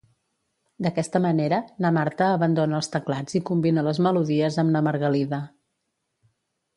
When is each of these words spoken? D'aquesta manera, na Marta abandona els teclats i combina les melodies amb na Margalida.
D'aquesta 0.85 1.19
manera, 1.25 1.57
na 1.85 1.91
Marta 1.97 2.29
abandona 2.37 2.79
els 2.79 2.89
teclats 2.95 3.37
i 3.41 3.41
combina 3.49 3.83
les 3.89 3.99
melodies 4.07 4.57
amb 4.65 4.75
na 4.77 4.83
Margalida. 4.89 5.41